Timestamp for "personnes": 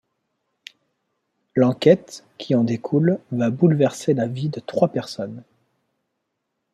4.87-5.43